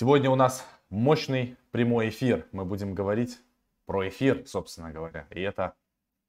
[0.00, 2.48] Сегодня у нас мощный прямой эфир.
[2.52, 3.38] Мы будем говорить
[3.84, 5.26] про эфир, собственно говоря.
[5.28, 5.74] И это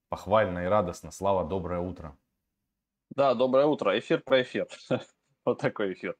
[0.09, 1.09] похвально и радостно.
[1.09, 2.17] Слава, доброе утро.
[3.11, 3.97] Да, доброе утро.
[3.97, 4.67] Эфир про эфир.
[5.45, 6.17] Вот такой эфир.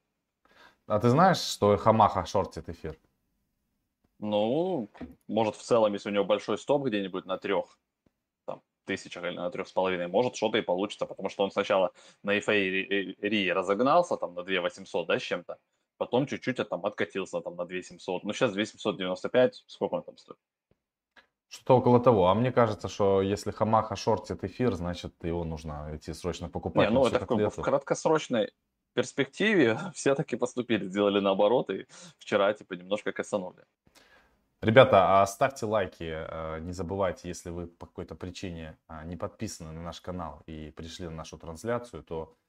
[0.86, 2.98] А ты знаешь, что Хамаха шортит эфир?
[4.18, 4.88] Ну,
[5.28, 7.78] может, в целом, если у него большой стоп где-нибудь на трех
[8.46, 11.92] там, тысячах или на трех с половиной, может, что-то и получится, потому что он сначала
[12.22, 15.58] на эйфории разогнался там на 2 800, да, с чем-то,
[16.02, 18.24] потом чуть-чуть там откатился там на 2700.
[18.24, 20.38] Ну, сейчас 2795, сколько он там стоит?
[21.48, 22.26] Что-то около того.
[22.26, 26.90] А мне кажется, что если Хамаха шортит эфир, значит его нужно идти срочно покупать.
[26.90, 28.52] Не, ну это в, в краткосрочной
[28.94, 31.86] перспективе все таки поступили, сделали наоборот, и
[32.18, 33.64] вчера типа немножко косанули.
[34.60, 39.72] Ребята, а ставьте лайки, э, не забывайте, если вы по какой-то причине а, не подписаны
[39.72, 42.41] на наш канал и пришли на нашу трансляцию, то а,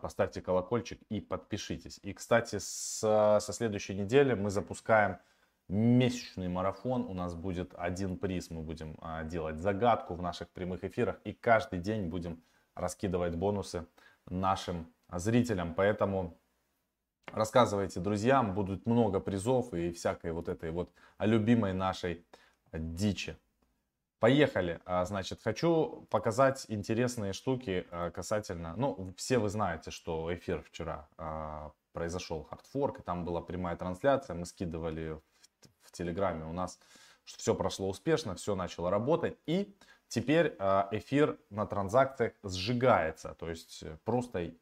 [0.00, 1.98] поставьте колокольчик и подпишитесь.
[2.02, 5.18] И, кстати, с, со следующей недели мы запускаем
[5.68, 7.04] месячный марафон.
[7.04, 8.50] У нас будет один приз.
[8.50, 11.20] Мы будем а, делать загадку в наших прямых эфирах.
[11.24, 12.42] И каждый день будем
[12.74, 13.86] раскидывать бонусы
[14.26, 15.74] нашим зрителям.
[15.74, 16.38] Поэтому
[17.32, 18.54] рассказывайте друзьям.
[18.54, 22.24] Будут много призов и всякой вот этой вот любимой нашей
[22.72, 23.36] дичи.
[24.22, 24.78] Поехали.
[24.84, 28.76] А, значит, хочу показать интересные штуки а, касательно...
[28.76, 34.36] Ну, все вы знаете, что эфир вчера а, произошел хардфорк, и там была прямая трансляция,
[34.36, 35.22] мы скидывали в,
[35.82, 36.78] в Телеграме у нас,
[37.24, 40.56] что все прошло успешно, все начало работать, и теперь
[40.92, 44.52] эфир на транзакциях сжигается, то есть просто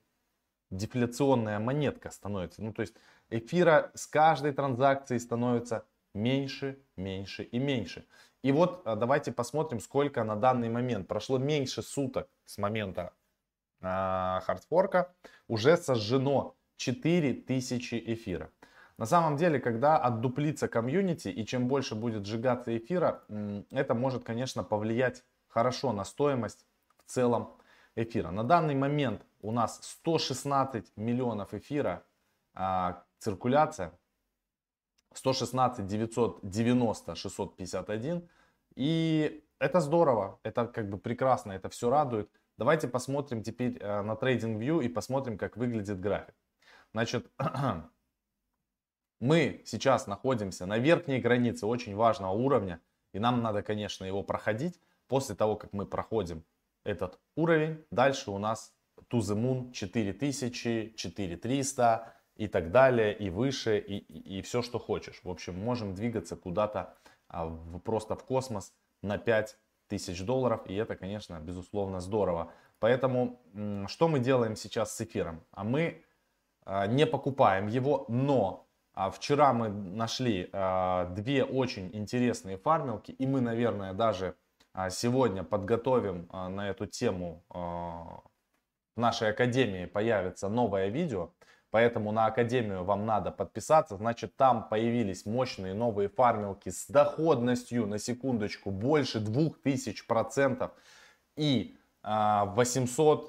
[0.71, 2.63] дефляционная монетка становится.
[2.63, 2.95] Ну, то есть
[3.29, 8.07] эфира с каждой транзакцией становится меньше, меньше и меньше.
[8.43, 11.09] И вот а, давайте посмотрим, сколько на данный момент.
[11.09, 13.13] Прошло меньше суток с момента
[13.81, 15.15] э, хардфорка.
[15.49, 18.51] Уже сожжено 4000 эфира.
[18.97, 23.23] На самом деле, когда отдуплится комьюнити и чем больше будет сжигаться эфира,
[23.71, 26.67] это может, конечно, повлиять хорошо на стоимость
[27.07, 27.57] в целом
[27.97, 28.31] эфира.
[28.31, 32.05] На данный момент у нас 116 миллионов эфира
[32.55, 33.93] а, циркуляция.
[35.15, 38.29] 116 990 651.
[38.77, 42.31] И это здорово, это как бы прекрасно, это все радует.
[42.57, 46.35] Давайте посмотрим теперь э, на TradingView и посмотрим, как выглядит график.
[46.93, 47.31] Значит,
[49.21, 52.81] мы сейчас находимся на верхней границе очень важного уровня.
[53.13, 54.81] И нам надо, конечно, его проходить.
[55.09, 56.45] После того, как мы проходим
[56.85, 58.73] этот уровень, дальше у нас
[59.11, 64.79] to the moon 4000, 4300, и так далее, и выше, и, и, и все, что
[64.79, 65.21] хочешь.
[65.25, 66.95] В общем, можем двигаться куда-то
[67.29, 69.59] а, в, просто в космос на 5
[69.89, 72.51] тысяч долларов, и это, конечно, безусловно здорово.
[72.79, 73.39] Поэтому,
[73.89, 75.45] что мы делаем сейчас с эфиром?
[75.51, 76.03] А мы
[76.65, 83.27] а, не покупаем его, но а, вчера мы нашли а, две очень интересные фармилки, и
[83.27, 84.35] мы, наверное, даже
[84.73, 88.23] а, сегодня подготовим а, на эту тему а,
[88.97, 91.33] в нашей академии появится новое видео,
[91.71, 93.97] Поэтому на Академию вам надо подписаться.
[93.97, 100.71] Значит, там появились мощные новые фармилки с доходностью, на секундочку, больше 2000%
[101.37, 103.23] и 800%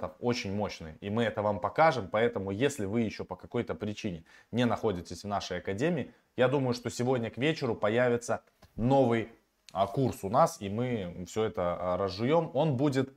[0.00, 0.96] а, очень мощные.
[1.00, 2.08] И мы это вам покажем.
[2.08, 6.88] Поэтому, если вы еще по какой-то причине не находитесь в нашей Академии, я думаю, что
[6.90, 8.42] сегодня к вечеру появится
[8.76, 9.32] новый
[9.72, 10.58] а, курс у нас.
[10.60, 12.50] И мы все это а, разжуем.
[12.54, 13.12] Он будет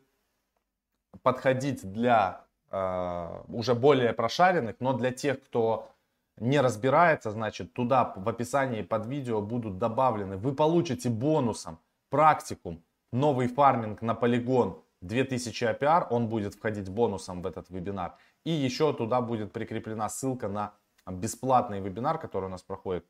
[1.22, 5.90] подходить для уже более прошаренных, но для тех, кто
[6.38, 10.38] не разбирается, значит, туда в описании под видео будут добавлены.
[10.38, 11.80] Вы получите бонусом
[12.10, 12.82] практикум,
[13.12, 18.16] новый фарминг на полигон 2000 APR, он будет входить бонусом в этот вебинар.
[18.44, 20.74] И еще туда будет прикреплена ссылка на
[21.08, 23.06] бесплатный вебинар, который у нас проходит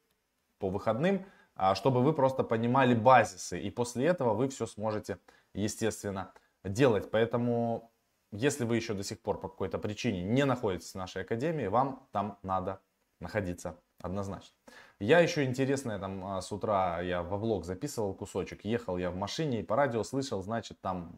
[0.59, 1.25] по выходным,
[1.55, 3.59] а, чтобы вы просто понимали базисы.
[3.59, 5.17] И после этого вы все сможете,
[5.53, 6.31] естественно,
[6.63, 7.09] делать.
[7.11, 7.88] Поэтому
[8.31, 12.07] если вы еще до сих пор по какой-то причине не находитесь в нашей академии, вам
[12.11, 12.79] там надо
[13.19, 14.55] находиться однозначно.
[14.99, 19.15] Я еще интересное там а, с утра, я во влог записывал кусочек, ехал я в
[19.15, 21.17] машине и по радио слышал, значит, там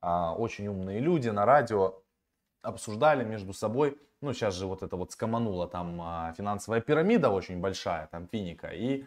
[0.00, 2.02] а, очень умные люди на радио
[2.62, 7.60] обсуждали между собой, ну сейчас же вот это вот скоманула там а, финансовая пирамида очень
[7.60, 9.04] большая, там финика, и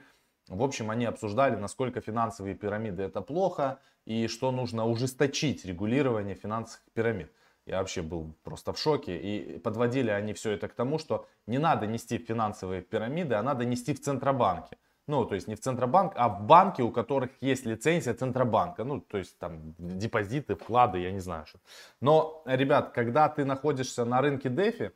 [0.47, 6.83] в общем, они обсуждали, насколько финансовые пирамиды это плохо и что нужно ужесточить регулирование финансовых
[6.93, 7.31] пирамид.
[7.65, 9.17] Я вообще был просто в шоке.
[9.17, 13.43] И подводили они все это к тому, что не надо нести в финансовые пирамиды, а
[13.43, 14.77] надо нести в Центробанке.
[15.05, 18.83] Ну, то есть не в Центробанк, а в банке, у которых есть лицензия Центробанка.
[18.83, 21.59] Ну, то есть там депозиты, вклады, я не знаю что.
[22.01, 24.91] Но, ребят, когда ты находишься на рынке DeFi,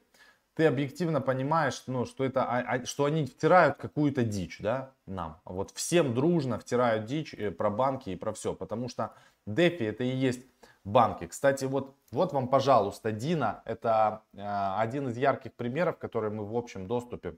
[0.57, 5.39] ты объективно понимаешь, ну, что, это, а, а, что они втирают какую-то дичь, да, нам.
[5.45, 9.13] Вот всем дружно втирают дичь э, про банки и про все, потому что
[9.47, 10.41] DeFi это и есть
[10.83, 11.27] банки.
[11.27, 14.39] Кстати, вот, вот вам, пожалуйста, Дина, это э,
[14.79, 17.37] один из ярких примеров, который мы в общем доступе,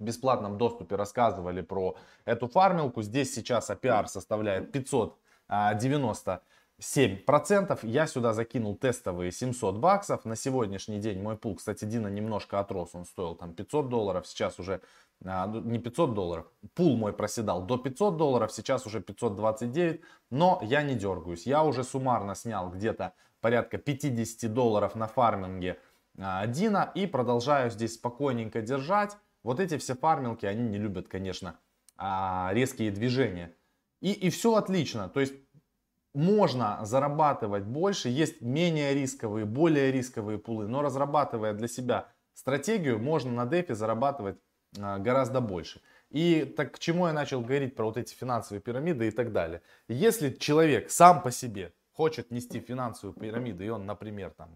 [0.00, 3.02] в бесплатном доступе рассказывали про эту фармилку.
[3.02, 6.42] Здесь сейчас APR составляет 590
[6.80, 7.78] 7%.
[7.82, 10.24] Я сюда закинул тестовые 700 баксов.
[10.24, 12.94] На сегодняшний день мой пул, кстати, Дина немножко отрос.
[12.94, 14.26] Он стоил там 500 долларов.
[14.26, 14.80] Сейчас уже
[15.24, 16.46] а, ну, не 500 долларов.
[16.74, 18.52] Пул мой проседал до 500 долларов.
[18.52, 20.00] Сейчас уже 529.
[20.30, 21.46] Но я не дергаюсь.
[21.46, 25.78] Я уже суммарно снял где-то порядка 50 долларов на фарминге
[26.18, 26.90] а, Дина.
[26.94, 29.16] И продолжаю здесь спокойненько держать.
[29.44, 31.58] Вот эти все фармилки, они не любят, конечно,
[31.96, 33.54] а, резкие движения.
[34.00, 35.08] И, и все отлично.
[35.08, 35.34] То есть
[36.14, 43.32] можно зарабатывать больше, есть менее рисковые, более рисковые пулы, но разрабатывая для себя стратегию, можно
[43.32, 44.38] на дефе зарабатывать
[44.78, 45.80] а, гораздо больше.
[46.10, 49.60] И так к чему я начал говорить про вот эти финансовые пирамиды и так далее.
[49.88, 54.50] Если человек сам по себе хочет нести финансовую пирамиду, и он, например, там,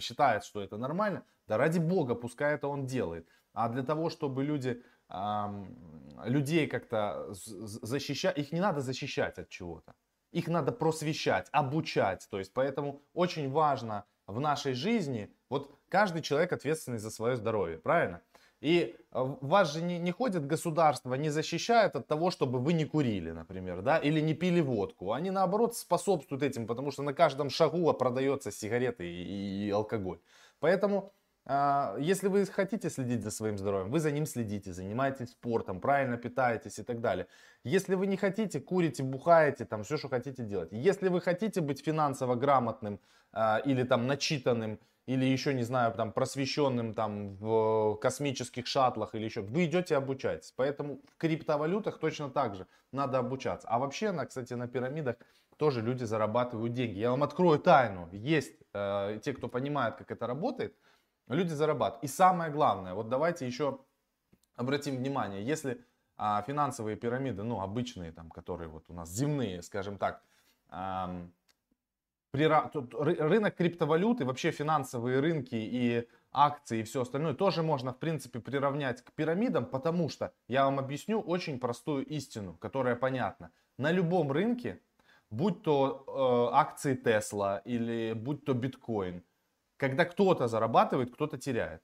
[0.00, 3.28] считает, что это нормально, да ради бога, пускай это он делает.
[3.52, 5.76] А для того, чтобы люди, эм,
[6.24, 9.94] людей как-то защищать, их не надо защищать от чего-то
[10.34, 12.26] их надо просвещать, обучать.
[12.30, 17.78] То есть поэтому очень важно в нашей жизни, вот каждый человек ответственный за свое здоровье,
[17.78, 18.20] правильно?
[18.60, 22.84] И э, вас же не, не ходит государство, не защищает от того, чтобы вы не
[22.84, 25.12] курили, например, да, или не пили водку.
[25.12, 30.18] Они наоборот способствуют этим, потому что на каждом шагу продается сигареты и, и алкоголь.
[30.60, 31.12] Поэтому
[31.46, 36.78] если вы хотите следить за своим здоровьем, вы за ним следите, занимаетесь спортом, правильно питаетесь
[36.78, 37.26] и так далее.
[37.64, 40.70] Если вы не хотите, курите, бухаете, там все, что хотите делать.
[40.72, 42.98] Если вы хотите быть финансово грамотным
[43.32, 49.24] а, или там начитанным, или еще, не знаю, там просвещенным там в космических шаттлах или
[49.24, 50.52] еще, вы идете обучаетесь.
[50.56, 53.68] Поэтому в криптовалютах точно так же надо обучаться.
[53.68, 55.16] А вообще, на, кстати, на пирамидах
[55.58, 56.98] тоже люди зарабатывают деньги.
[56.98, 58.08] Я вам открою тайну.
[58.12, 60.74] Есть э, те, кто понимает, как это работает,
[61.28, 62.04] люди зарабатывают.
[62.04, 63.80] И самое главное, вот давайте еще
[64.56, 65.84] обратим внимание, если
[66.16, 70.22] а, финансовые пирамиды, ну, обычные, там, которые вот у нас земные, скажем так,
[70.68, 71.26] а,
[72.30, 77.98] при, тут, рынок криптовалюты, вообще финансовые рынки и акции и все остальное тоже можно, в
[77.98, 83.52] принципе, приравнять к пирамидам, потому что я вам объясню очень простую истину, которая понятна.
[83.78, 84.80] На любом рынке,
[85.30, 89.22] будь то э, акции Tesla или будь то биткоин,
[89.88, 91.82] когда кто-то зарабатывает, кто-то теряет.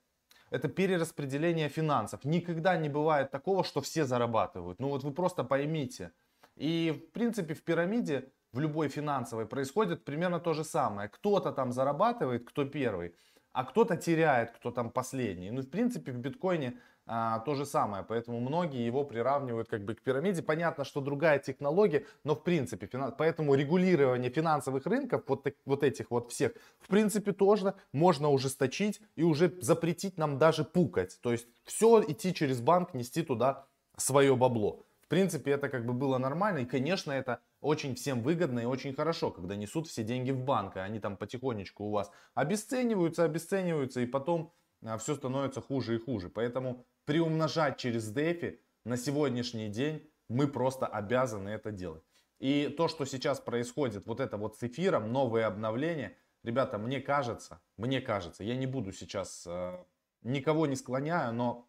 [0.50, 2.24] Это перераспределение финансов.
[2.24, 4.80] Никогда не бывает такого, что все зарабатывают.
[4.80, 6.10] Ну вот вы просто поймите.
[6.56, 11.08] И в принципе в пирамиде, в любой финансовой происходит примерно то же самое.
[11.08, 13.14] Кто-то там зарабатывает, кто первый,
[13.52, 15.50] а кто-то теряет, кто там последний.
[15.50, 16.78] Ну в принципе в биткоине
[17.12, 18.04] а, то же самое.
[18.04, 20.42] Поэтому многие его приравнивают как бы к пирамиде.
[20.42, 26.30] Понятно, что другая технология, но в принципе, поэтому регулирование финансовых рынков, вот, вот этих вот
[26.30, 31.18] всех, в принципе тоже можно ужесточить и уже запретить нам даже пукать.
[31.20, 33.66] То есть все идти через банк, нести туда
[33.96, 34.84] свое бабло.
[35.02, 36.58] В принципе, это как бы было нормально.
[36.58, 40.76] И, конечно, это очень всем выгодно и очень хорошо, когда несут все деньги в банк,
[40.76, 44.52] и они там потихонечку у вас обесцениваются, обесцениваются, и потом
[44.84, 46.28] а, все становится хуже и хуже.
[46.28, 52.02] Поэтому приумножать через DeFi на сегодняшний день мы просто обязаны это делать.
[52.38, 57.60] И то, что сейчас происходит, вот это вот с эфиром, новые обновления, ребята, мне кажется,
[57.76, 59.84] мне кажется, я не буду сейчас, э,
[60.22, 61.68] никого не склоняю, но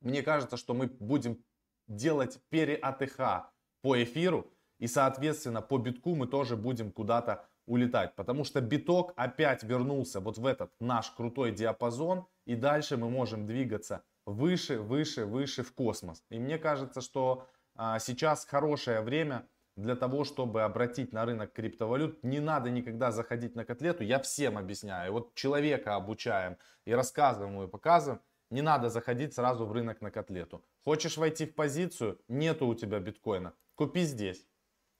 [0.00, 1.44] мне кажется, что мы будем
[1.86, 3.50] делать пере-АТХ
[3.82, 8.14] по эфиру, и, соответственно, по битку мы тоже будем куда-то улетать.
[8.16, 12.26] Потому что биток опять вернулся вот в этот наш крутой диапазон.
[12.44, 16.22] И дальше мы можем двигаться выше, выше, выше в космос.
[16.30, 22.22] И мне кажется, что а, сейчас хорошее время для того, чтобы обратить на рынок криптовалют.
[22.22, 24.04] Не надо никогда заходить на котлету.
[24.04, 25.12] Я всем объясняю.
[25.12, 28.20] Вот человека обучаем и рассказываем и показываем.
[28.50, 30.64] Не надо заходить сразу в рынок на котлету.
[30.84, 32.20] Хочешь войти в позицию?
[32.28, 33.54] Нету у тебя биткоина.
[33.74, 34.46] Купи здесь.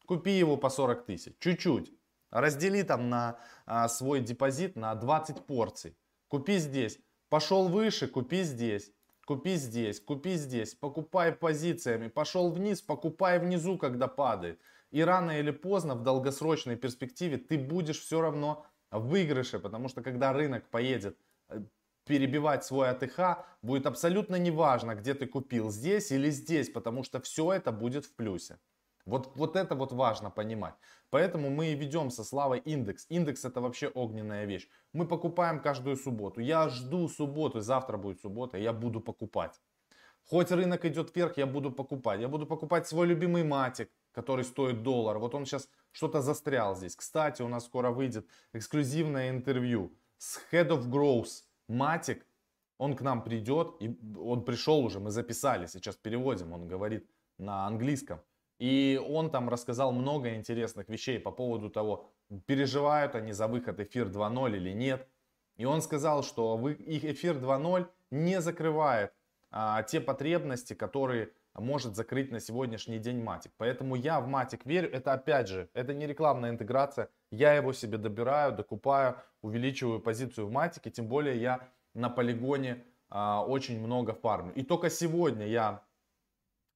[0.07, 1.37] Купи его по 40 тысяч.
[1.39, 1.93] Чуть-чуть.
[2.31, 5.97] Раздели там на а, свой депозит на 20 порций.
[6.27, 6.99] Купи здесь.
[7.29, 8.93] Пошел выше, купи здесь.
[9.27, 14.61] Купи здесь, купи здесь, покупай позициями, пошел вниз, покупай внизу, когда падает.
[14.91, 20.03] И рано или поздно в долгосрочной перспективе ты будешь все равно в выигрыше, потому что
[20.03, 21.63] когда рынок поедет э,
[22.05, 27.53] перебивать свой АТХ, будет абсолютно неважно, где ты купил, здесь или здесь, потому что все
[27.53, 28.59] это будет в плюсе.
[29.07, 30.75] Вот, вот это вот важно понимать.
[31.11, 33.07] Поэтому мы и ведем со Славой индекс.
[33.11, 34.69] Индекс это вообще огненная вещь.
[34.93, 36.41] Мы покупаем каждую субботу.
[36.41, 39.61] Я жду субботу, завтра будет суббота, я буду покупать.
[40.27, 42.21] Хоть рынок идет вверх, я буду покупать.
[42.21, 45.19] Я буду покупать свой любимый матик, который стоит доллар.
[45.19, 46.97] Вот он сейчас что-то застрял здесь.
[46.97, 51.43] Кстати, у нас скоро выйдет эксклюзивное интервью с Head of Growth.
[51.69, 52.27] Матик,
[52.79, 57.09] он к нам придет, и он пришел уже, мы записали, сейчас переводим, он говорит
[57.39, 58.21] на английском.
[58.59, 62.09] И он там рассказал много интересных вещей по поводу того,
[62.47, 65.09] переживают они за выход эфир 2.0 или нет.
[65.57, 69.13] И он сказал, что их эфир 2.0 не закрывает
[69.51, 73.53] а, те потребности, которые может закрыть на сегодняшний день Матик.
[73.57, 74.91] Поэтому я в Матик верю.
[74.93, 77.09] Это опять же, это не рекламная интеграция.
[77.31, 80.91] Я его себе добираю, докупаю, увеличиваю позицию в Матике.
[80.91, 84.53] Тем более я на полигоне а, очень много фармлю.
[84.55, 85.85] И только сегодня я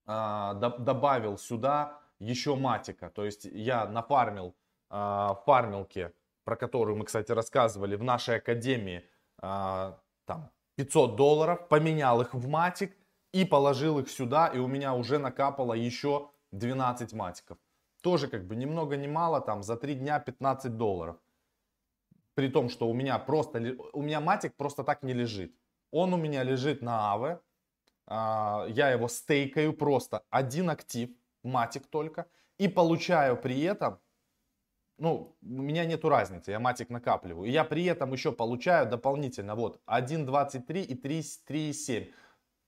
[0.09, 3.09] добавил сюда еще матика.
[3.09, 4.55] То есть я нафармил
[4.89, 6.11] а, фармилки,
[6.43, 9.03] про которую мы, кстати, рассказывали в нашей академии,
[9.37, 12.95] а, там 500 долларов, поменял их в матик
[13.31, 17.57] и положил их сюда, и у меня уже накапало еще 12 матиков.
[18.01, 21.17] Тоже как бы ни много ни мало, там за 3 дня 15 долларов.
[22.33, 23.59] При том, что у меня просто,
[23.93, 25.53] у меня матик просто так не лежит.
[25.91, 27.39] Он у меня лежит на АВе, а,
[28.09, 31.09] я его стейкаю просто один актив,
[31.43, 32.25] матик только,
[32.57, 33.99] и получаю при этом,
[34.97, 39.55] ну, у меня нету разницы, я матик накапливаю, и я при этом еще получаю дополнительно
[39.55, 42.11] вот 1.23 и 3.7.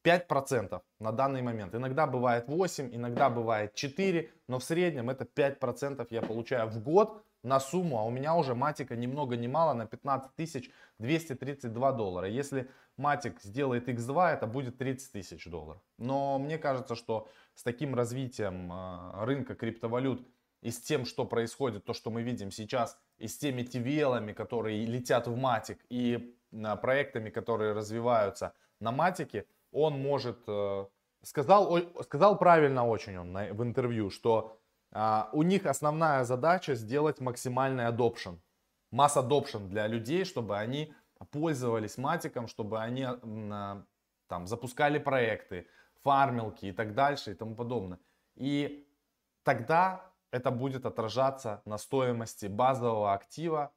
[0.03, 1.75] 5% на данный момент.
[1.75, 7.23] Иногда бывает 8, иногда бывает 4, но в среднем это 5% я получаю в год
[7.43, 12.27] на сумму, а у меня уже матика ни много ни мало на 15 232 доллара.
[12.27, 15.81] Если матик сделает x2, это будет 30 тысяч долларов.
[15.97, 20.27] Но мне кажется, что с таким развитием э, рынка криптовалют
[20.61, 24.85] и с тем, что происходит, то, что мы видим сейчас, и с теми tvl которые
[24.85, 30.43] летят в матик, и э, проектами, которые развиваются на матике, он может...
[30.47, 30.85] Э,
[31.23, 34.60] сказал, сказал правильно очень он в интервью, что
[34.93, 38.39] у них основная задача сделать максимальный adoption,
[38.91, 40.93] масс adoption для людей, чтобы они
[41.31, 43.85] пользовались матиком, чтобы они а,
[44.27, 45.67] там запускали проекты,
[46.03, 47.99] фармилки и так дальше и тому подобное.
[48.35, 48.87] И
[49.43, 53.71] тогда это будет отражаться на стоимости базового актива,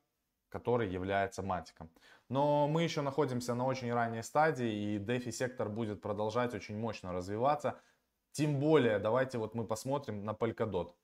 [0.48, 1.90] который является матиком.
[2.28, 7.12] Но мы еще находимся на очень ранней стадии, и DeFi сектор будет продолжать очень мощно
[7.12, 7.78] развиваться.
[8.32, 10.94] Тем более, давайте вот мы посмотрим на Polkadot.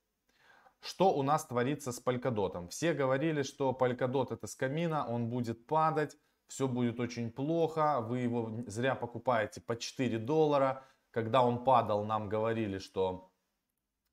[0.81, 2.67] Что у нас творится с Polkadot?
[2.69, 8.51] Все говорили, что Polkadot это скамина, он будет падать, все будет очень плохо, вы его
[8.65, 10.83] зря покупаете по 4 доллара.
[11.11, 13.31] Когда он падал, нам говорили, что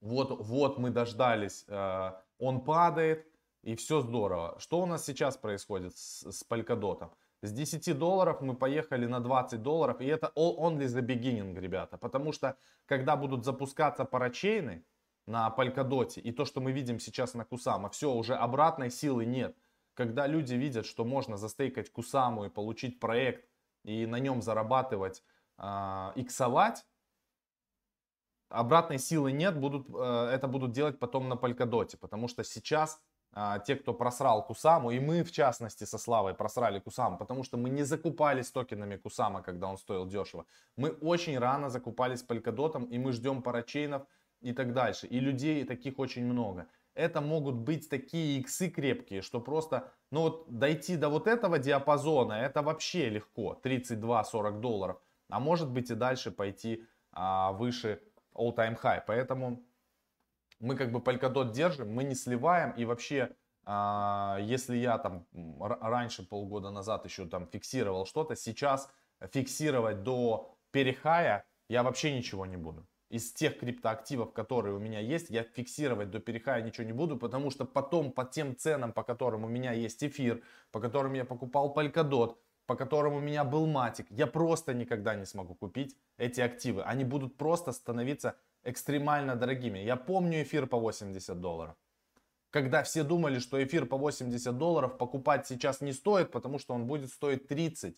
[0.00, 3.26] вот, вот мы дождались, э, он падает,
[3.62, 4.56] и все здорово.
[4.58, 7.10] Что у нас сейчас происходит с, с Polkadot?
[7.40, 11.96] С 10 долларов мы поехали на 20 долларов, и это all only the beginning, ребята.
[11.96, 12.56] Потому что,
[12.86, 14.84] когда будут запускаться парачейны,
[15.28, 19.56] на Polkadot и то, что мы видим сейчас на Кусама, все, уже обратной силы нет.
[19.94, 23.46] Когда люди видят, что можно застейкать Кусаму и получить проект
[23.84, 25.22] и на нем зарабатывать,
[25.58, 26.86] э, иксовать,
[28.48, 32.98] обратной силы нет, будут, э, это будут делать потом на Polkadot, потому что сейчас
[33.34, 37.58] э, те, кто просрал Кусаму, и мы в частности со Славой просрали Кусаму, потому что
[37.58, 40.46] мы не закупались токенами Кусама, когда он стоил дешево.
[40.76, 44.06] Мы очень рано закупались Polkadot, и мы ждем парачейнов,
[44.40, 45.06] и так дальше.
[45.06, 46.66] И людей таких очень много.
[46.94, 52.32] Это могут быть такие иксы крепкие, что просто, ну вот дойти до вот этого диапазона,
[52.32, 55.00] это вообще легко, 32-40 долларов.
[55.28, 58.02] А может быть и дальше пойти а, выше
[58.34, 59.02] all-time high.
[59.06, 59.62] Поэтому
[60.60, 65.26] мы как бы Polkadot держим, мы не сливаем и вообще а, если я там
[65.60, 68.90] раньше полгода назад еще там фиксировал что-то, сейчас
[69.32, 75.30] фиксировать до перехая я вообще ничего не буду из тех криптоактивов, которые у меня есть,
[75.30, 79.44] я фиксировать до перехая ничего не буду, потому что потом по тем ценам, по которым
[79.44, 82.36] у меня есть эфир, по которым я покупал Polkadot,
[82.66, 86.82] по которым у меня был матик, я просто никогда не смогу купить эти активы.
[86.82, 89.78] Они будут просто становиться экстремально дорогими.
[89.78, 91.76] Я помню эфир по 80 долларов.
[92.50, 96.86] Когда все думали, что эфир по 80 долларов покупать сейчас не стоит, потому что он
[96.86, 97.96] будет стоить 30.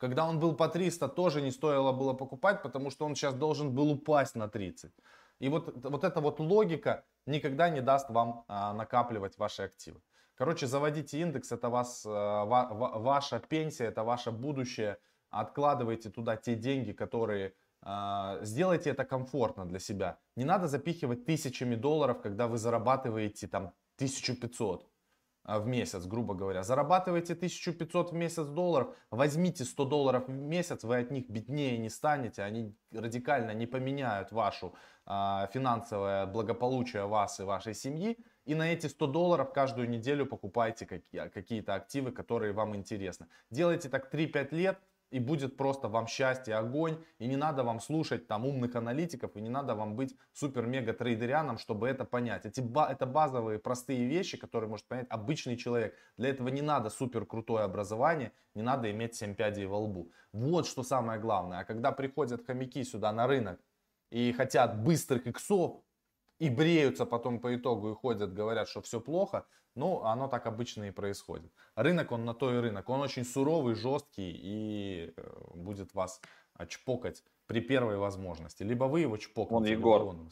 [0.00, 3.74] Когда он был по 300, тоже не стоило было покупать, потому что он сейчас должен
[3.74, 4.90] был упасть на 30.
[5.40, 10.00] И вот, вот эта вот логика никогда не даст вам а, накапливать ваши активы.
[10.36, 14.96] Короче, заводите индекс, это вас, а, ва, ваша пенсия, это ваше будущее.
[15.28, 17.52] Откладывайте туда те деньги, которые
[17.82, 20.18] а, сделайте это комфортно для себя.
[20.34, 24.89] Не надо запихивать тысячами долларов, когда вы зарабатываете там 1500 а,
[25.58, 26.62] в месяц, грубо говоря.
[26.62, 31.88] Зарабатываете 1500 в месяц долларов, возьмите 100 долларов в месяц, вы от них беднее не
[31.88, 34.74] станете, они радикально не поменяют вашу
[35.06, 38.16] а, финансовое благополучие вас и вашей семьи.
[38.44, 43.26] И на эти 100 долларов каждую неделю покупайте какие-то активы, которые вам интересны.
[43.50, 44.78] Делайте так 3-5 лет,
[45.10, 49.40] и будет просто вам счастье, огонь, и не надо вам слушать там умных аналитиков, и
[49.40, 52.46] не надо вам быть супер-мега трейдерианом, чтобы это понять.
[52.46, 55.94] Эти, это базовые простые вещи, которые может понять обычный человек.
[56.16, 60.10] Для этого не надо супер крутое образование, не надо иметь 7 пядей во лбу.
[60.32, 61.60] Вот что самое главное.
[61.60, 63.60] А когда приходят хомяки сюда на рынок
[64.10, 65.82] и хотят быстрых иксов,
[66.40, 69.44] и бреются потом по итогу и ходят, говорят, что все плохо,
[69.76, 71.52] ну, оно так обычно и происходит.
[71.76, 72.88] Рынок, он на то и рынок.
[72.88, 75.22] Он очень суровый, жесткий и э,
[75.54, 76.20] будет вас
[76.66, 78.62] чпокать при первой возможности.
[78.62, 80.30] Либо вы его чпокнете, Вон Егор он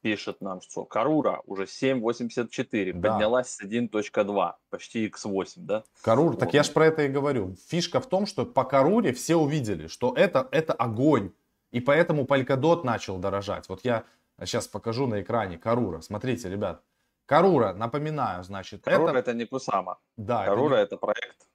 [0.00, 3.12] пишет нам, что Карура уже 7.84, да.
[3.12, 5.84] поднялась с 1.2, почти x8, да?
[6.02, 6.40] Карур, вот.
[6.40, 7.56] так я же про это и говорю.
[7.68, 11.32] Фишка в том, что по Каруре все увидели, что это, это огонь.
[11.70, 13.68] И поэтому Polkadot начал дорожать.
[13.68, 14.04] Вот я
[14.46, 16.00] сейчас покажу на экране Карура.
[16.00, 16.82] Смотрите, ребят.
[17.26, 18.84] Карура, напоминаю, значит.
[18.84, 19.98] Карура это, это не Кусама.
[20.16, 20.44] Да.
[20.44, 20.82] Карура это, не...
[20.84, 21.48] это проект.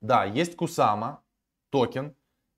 [0.00, 1.22] Да, есть Кусама,
[1.70, 2.14] токен.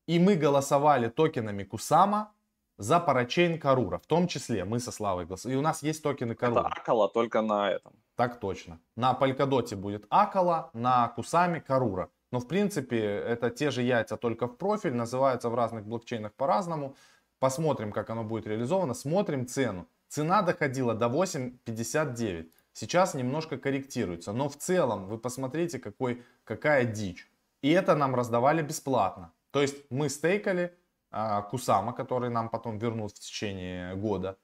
[0.06, 2.32] И мы голосовали токенами Кусама
[2.78, 3.98] за parachain Карура.
[3.98, 5.56] В том числе мы со Славой голосовали.
[5.56, 6.60] И у нас есть токены Карура.
[6.60, 7.92] Это Акала только на этом.
[8.14, 8.80] Так точно.
[8.96, 12.08] На Polkadot будет Акала, на Кусаме Карура.
[12.32, 14.94] Но в принципе это те же яйца, только в профиль.
[14.94, 16.94] Называются в разных блокчейнах по-разному.
[17.38, 18.94] Посмотрим, как оно будет реализовано.
[18.94, 19.86] Смотрим цену.
[20.08, 22.50] Цена доходила до 8.59.
[22.72, 24.32] Сейчас немножко корректируется.
[24.32, 27.30] Но в целом вы посмотрите, какой, какая дичь.
[27.62, 29.32] И это нам раздавали бесплатно.
[29.50, 30.76] То есть мы стейкали
[31.10, 34.38] а, Кусама, который нам потом вернут в течение года.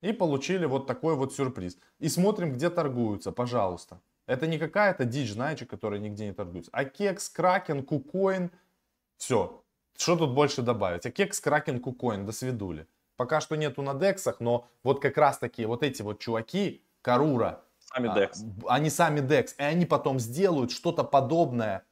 [0.00, 1.78] И получили вот такой вот сюрприз.
[1.98, 4.00] И смотрим, где торгуются, пожалуйста.
[4.26, 6.70] Это не какая-то дичь, знаете, которая нигде не торгуется.
[6.72, 8.50] А кекс, кракен, кукоин,
[9.16, 9.64] все.
[9.98, 11.04] Что тут больше добавить?
[11.06, 12.86] А кекс, кракен, кукоин, до свидули.
[13.16, 17.64] Пока что нету на дексах, но вот как раз таки вот эти вот чуваки, Карура,
[17.80, 18.30] сами DEX.
[18.68, 21.84] А, они сами DEX, и они потом сделают что-то подобное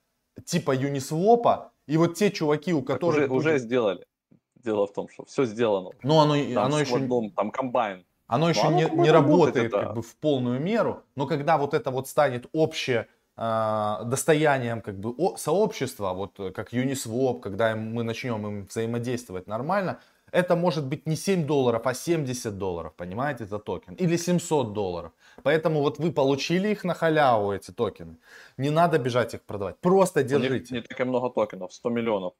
[0.44, 3.16] типа Uniswap, и вот те чуваки, у которых...
[3.16, 3.38] Уже, будет...
[3.38, 4.06] уже сделали.
[4.54, 5.90] Дело в том, что все сделано.
[6.04, 6.98] Но оно, там оно еще...
[7.00, 8.04] Дом, там комбайн.
[8.28, 11.74] Оно еще оно не, не работает, работает как бы в полную меру, но когда вот
[11.74, 18.46] это вот станет общее достоянием как бы о, сообщества, вот как Uniswap, когда мы начнем
[18.46, 20.00] им взаимодействовать нормально,
[20.32, 23.94] это может быть не 7 долларов, а 70 долларов, понимаете, за токен.
[23.94, 25.12] Или 700 долларов.
[25.42, 28.16] Поэтому вот вы получили их на халяву, эти токены.
[28.56, 29.78] Не надо бежать их продавать.
[29.80, 30.74] Просто держите.
[30.74, 32.34] Не, не так и много токенов, 100 миллионов.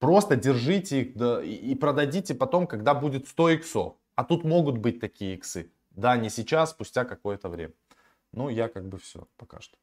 [0.00, 3.94] Просто держите их да, и, и продадите потом, когда будет 100 иксов.
[4.14, 5.70] А тут могут быть такие иксы.
[5.90, 7.72] Да, не сейчас, спустя какое-то время.
[8.32, 9.76] Ну, я как бы все, пока что.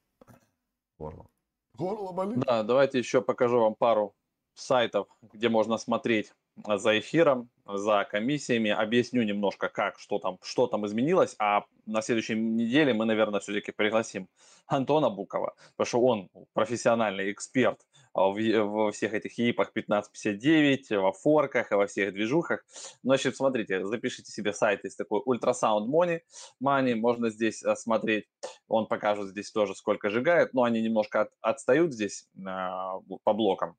[0.97, 1.27] Горло.
[1.73, 2.39] Горло болит.
[2.39, 4.15] Да, давайте еще покажу вам пару
[4.53, 6.31] сайтов, где можно смотреть
[6.65, 12.35] за эфиром, за комиссиями, объясню немножко, как, что там, что там изменилось, а на следующей
[12.35, 14.29] неделе мы, наверное, все-таки пригласим
[14.67, 21.71] Антона Букова, потому что он профессиональный эксперт а, во всех этих ЕИПах 1559, во форках
[21.71, 22.63] и во всех движухах.
[23.03, 26.21] Значит, смотрите, запишите себе сайт, есть такой Ultrasound Money,
[26.63, 28.25] Money, можно здесь а, смотреть,
[28.67, 33.75] он покажет здесь тоже, сколько сжигает, но они немножко от, отстают здесь а, по блокам,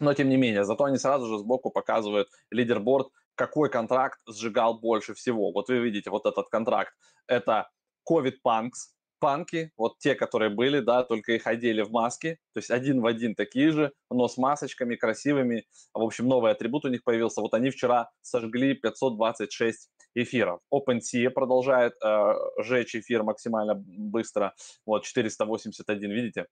[0.00, 5.14] но тем не менее, зато они сразу же сбоку показывают лидерборд, какой контракт сжигал больше
[5.14, 5.52] всего.
[5.52, 6.92] Вот вы видите вот этот контракт.
[7.26, 7.70] Это
[8.08, 12.72] COVID Punks, панки, вот те, которые были, да, только их одели в маски, то есть
[12.72, 15.64] один в один такие же, но с масочками красивыми.
[15.94, 17.40] В общем, новый атрибут у них появился.
[17.40, 20.58] Вот они вчера сожгли 526 эфиров.
[20.74, 24.54] OpenSea продолжает э, жечь эфир максимально быстро.
[24.84, 26.46] Вот 481, видите?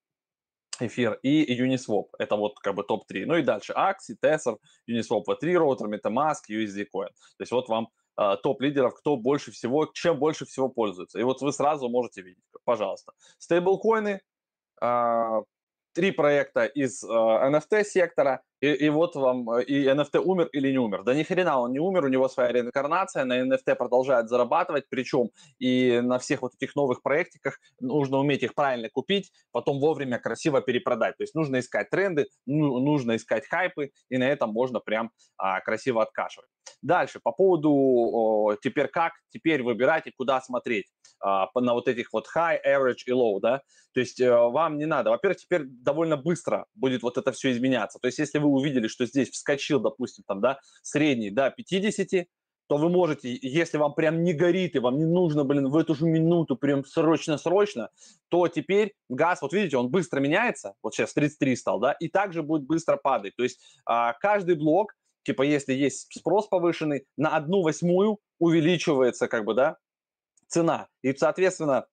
[0.82, 2.06] эфир и Uniswap.
[2.18, 3.26] Это вот как бы топ-3.
[3.26, 4.56] Ну и дальше Axie, Tether,
[4.88, 7.08] Uniswap V3 роутер, MetaMask, USD Coin.
[7.08, 11.18] То есть вот вам э, топ-лидеров, кто больше всего, чем больше всего пользуется.
[11.18, 13.12] И вот вы сразу можете видеть, пожалуйста.
[13.38, 14.20] Стейблкоины,
[14.82, 15.42] э,
[15.92, 20.78] три проекта из э, NFT-сектора, и, и вот вам, э, и NFT умер или не
[20.78, 21.02] умер.
[21.04, 25.30] Да ни хрена он не умер, у него своя реинкарнация, на NFT продолжает зарабатывать, причем
[25.58, 30.60] и на всех вот этих новых проектиках нужно уметь их правильно купить, потом вовремя красиво
[30.60, 31.16] перепродать.
[31.16, 35.60] То есть нужно искать тренды, ну, нужно искать хайпы, и на этом можно прям а,
[35.60, 36.48] красиво откашивать.
[36.82, 40.86] Дальше, по поводу о, теперь как, теперь выбирать и куда смотреть
[41.20, 44.86] а, на вот этих вот high, average и low, да, то есть э, вам не
[44.86, 48.88] надо, во-первых, теперь довольно быстро будет вот это все изменяться, то есть если вы увидели,
[48.88, 52.26] что здесь вскочил, допустим, там, да, средний до 50,
[52.70, 55.96] то вы можете, если вам прям не горит и вам не нужно, блин, в эту
[55.96, 57.90] же минуту прям срочно-срочно,
[58.28, 62.44] то теперь газ, вот видите, он быстро меняется, вот сейчас 33 стал, да, и также
[62.44, 63.34] будет быстро падать.
[63.34, 69.44] То есть а, каждый блок, типа если есть спрос повышенный, на одну восьмую увеличивается как
[69.44, 69.76] бы, да,
[70.46, 70.86] цена.
[71.02, 71.86] И, соответственно,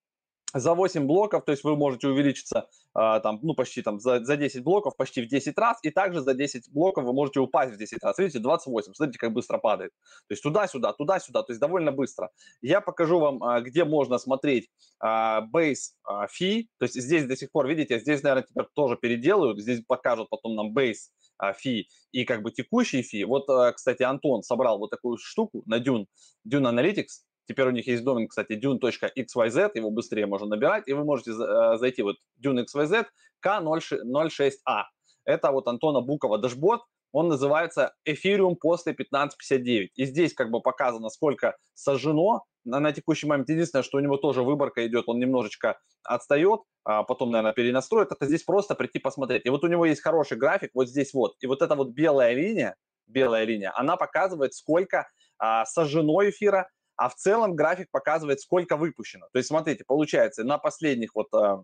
[0.54, 4.64] за 8 блоков, то есть вы можете увеличиться там, ну, почти там за, за 10
[4.64, 8.04] блоков почти в 10 раз, и также за 10 блоков вы можете упасть в 10
[8.04, 8.18] раз.
[8.18, 9.92] Видите, 28, смотрите, как быстро падает.
[10.28, 12.32] То есть туда-сюда, туда-сюда, то есть довольно быстро.
[12.62, 17.36] Я покажу вам, а, где можно смотреть а, base а, fee, то есть здесь до
[17.36, 21.88] сих пор, видите, здесь, наверное, теперь тоже переделают, здесь покажут потом нам base а, fee
[22.12, 23.24] и как бы текущий fee.
[23.24, 26.06] Вот, а, кстати, Антон собрал вот такую штуку на Dune,
[26.48, 31.04] Dune Analytics, Теперь у них есть домен, кстати, dune.xyz, его быстрее можно набирать, и вы
[31.04, 33.06] можете э, зайти вот dune.xyz
[33.46, 34.84] K06A.
[35.26, 36.82] Это вот Антона Букова дашборд,
[37.12, 39.92] он называется Ethereum после 1559.
[39.96, 43.50] И здесь как бы показано, сколько сожжено на, на текущий момент.
[43.50, 48.12] Единственное, что у него тоже выборка идет, он немножечко отстает, а потом, наверное, перенастроит.
[48.12, 49.46] Это здесь просто прийти посмотреть.
[49.46, 51.36] И вот у него есть хороший график, вот здесь вот.
[51.40, 52.76] И вот эта вот белая линия,
[53.08, 55.08] белая линия, она показывает, сколько
[55.40, 59.28] а, сожжено эфира, а в целом график показывает, сколько выпущено.
[59.32, 61.64] То есть, смотрите, получается, на последних вот э,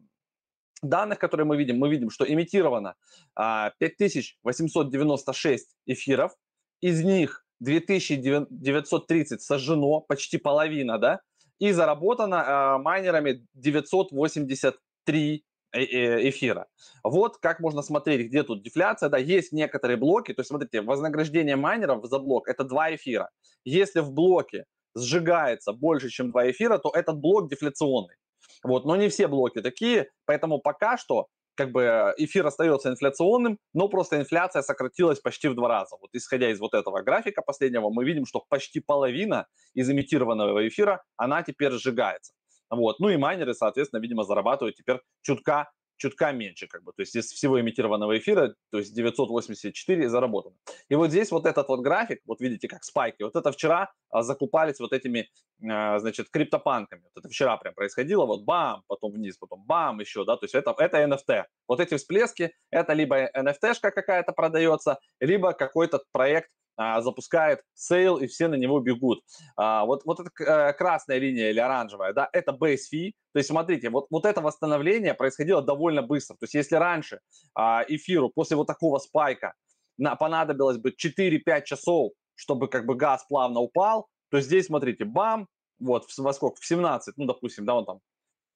[0.81, 2.93] данных, которые мы видим, мы видим, что имитировано э,
[3.35, 6.33] а, 5896 эфиров,
[6.81, 11.19] из них 2930 сожжено, почти половина, да,
[11.59, 16.67] и заработано э, майнерами 983 э, э, эфира.
[17.03, 19.09] Вот как можно смотреть, где тут дефляция.
[19.09, 20.33] Да, есть некоторые блоки.
[20.33, 23.29] То есть, смотрите, вознаграждение майнеров за блок– это 2 эфира.
[23.63, 24.65] Если в блоке
[24.95, 28.15] сжигается больше, чем два эфира, то этот блок дефляционный.
[28.63, 33.87] Вот, но не все блоки такие, поэтому пока что как бы эфир остается инфляционным, но
[33.87, 35.97] просто инфляция сократилась почти в два раза.
[36.01, 41.03] Вот исходя из вот этого графика последнего, мы видим, что почти половина из имитированного эфира,
[41.15, 42.33] она теперь сжигается.
[42.69, 42.99] Вот.
[42.99, 47.31] Ну и майнеры, соответственно, видимо, зарабатывают теперь чутка чутка меньше, как бы, то есть из
[47.31, 50.55] всего имитированного эфира, то есть 984 заработано.
[50.89, 54.23] И вот здесь вот этот вот график, вот видите, как спайки, вот это вчера а,
[54.23, 55.29] закупались вот этими,
[55.69, 60.25] а, значит, криптопанками, вот это вчера прям происходило, вот бам, потом вниз, потом бам еще,
[60.25, 61.43] да, то есть это, это NFT.
[61.67, 68.27] Вот эти всплески, это либо NFT-шка какая-то продается, либо какой-то проект а, запускает sale, и
[68.27, 69.23] все на него бегут.
[69.55, 73.11] А, вот, вот эта э, красная линия или оранжевая, да, это base fee.
[73.33, 76.35] То есть, смотрите, вот, вот это восстановление происходило довольно быстро.
[76.35, 77.19] То есть, если раньше
[77.55, 79.53] а, эфиру после вот такого spike а
[79.97, 85.47] на, понадобилось бы 4-5 часов, чтобы как бы газ плавно упал, то здесь, смотрите, бам,
[85.79, 87.99] вот, во сколько, в 17, ну, допустим, да, он там,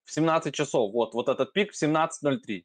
[0.05, 2.63] в 17 часов, вот, вот этот пик в 17.03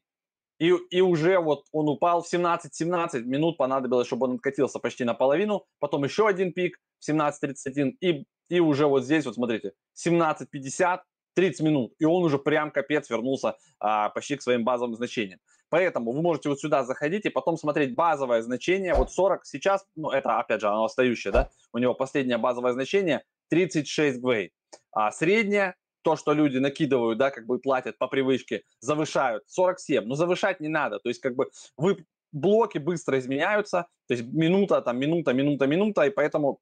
[0.63, 5.65] и, и уже вот он упал в 17-17 минут, понадобилось, чтобы он откатился почти наполовину,
[5.79, 9.73] потом еще один пик в 17.31 и, и уже вот здесь, вот смотрите,
[10.07, 10.99] 17.50,
[11.35, 15.41] 30 минут, и он уже прям капец вернулся а, почти к своим базовым значениям.
[15.67, 18.93] Поэтому вы можете вот сюда заходить и потом смотреть базовое значение.
[18.93, 23.23] Вот 40 сейчас, ну это опять же оно остающее, да, у него последнее базовое значение
[23.49, 24.53] 36 гвей.
[24.93, 29.43] А среднее то, что люди накидывают, да, как бы платят по привычке, завышают.
[29.47, 34.25] 47, но завышать не надо, то есть как бы вы блоки быстро изменяются, то есть
[34.25, 36.59] минута, там, минута, минута, минута, и поэтому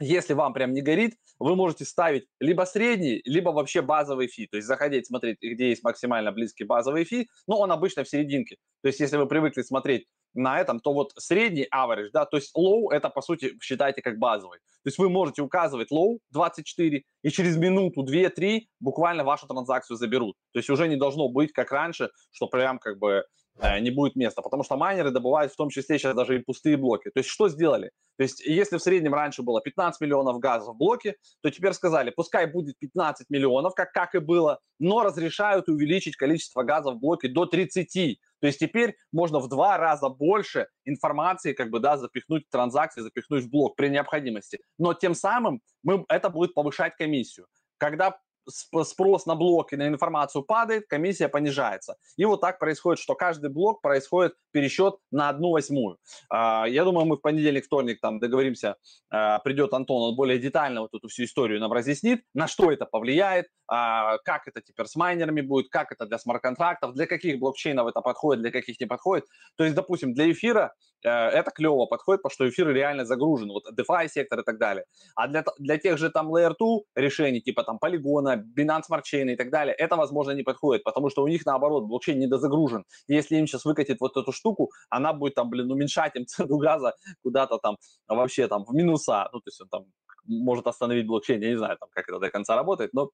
[0.00, 4.48] если вам прям не горит, вы можете ставить либо средний, либо вообще базовый фи.
[4.48, 8.56] То есть заходить, смотреть, где есть максимально близкий базовый фи, но он обычно в серединке.
[8.82, 12.52] То есть если вы привыкли смотреть на этом, то вот средний average, да, то есть
[12.56, 14.58] low это по сути считайте как базовый.
[14.58, 20.36] То есть вы можете указывать low 24 и через минуту, 2-3 буквально вашу транзакцию заберут.
[20.52, 23.24] То есть уже не должно быть как раньше, что прям как бы
[23.60, 26.76] э, не будет места, потому что майнеры добывают в том числе сейчас даже и пустые
[26.76, 27.10] блоки.
[27.10, 27.92] То есть что сделали?
[28.16, 32.10] То есть если в среднем раньше было 15 миллионов газа в блоке, то теперь сказали,
[32.10, 37.28] пускай будет 15 миллионов, как, как и было, но разрешают увеличить количество газа в блоке
[37.28, 38.18] до 30.
[38.44, 43.00] То есть теперь можно в два раза больше информации как бы, да, запихнуть в транзакции,
[43.00, 44.58] запихнуть в блок при необходимости.
[44.76, 47.46] Но тем самым мы, это будет повышать комиссию.
[47.78, 51.96] Когда спрос на блок и на информацию падает, комиссия понижается.
[52.16, 55.98] И вот так происходит, что каждый блок происходит пересчет на одну восьмую.
[56.30, 58.76] А, я думаю, мы в понедельник, вторник там договоримся,
[59.10, 62.86] а, придет Антон, он более детально вот эту всю историю нам разъяснит, на что это
[62.86, 67.88] повлияет, а, как это теперь с майнерами будет, как это для смарт-контрактов, для каких блокчейнов
[67.88, 69.24] это подходит, для каких не подходит.
[69.56, 70.74] То есть, допустим, для эфира
[71.04, 74.84] это клево подходит, потому что эфир реально загружен, вот DeFi сектор и так далее.
[75.14, 79.32] А для, для тех же там Layer 2 решений, типа там Polygon, Binance Smart Chain
[79.32, 82.84] и так далее, это, возможно, не подходит, потому что у них, наоборот, блокчейн недозагружен.
[83.06, 86.94] Если им сейчас выкатит вот эту штуку, она будет там, блин, уменьшать им цену газа
[87.22, 87.76] куда-то там
[88.08, 89.84] вообще там в минуса, ну, то есть он там
[90.26, 93.10] может остановить блокчейн, я не знаю, там, как это до конца работает, но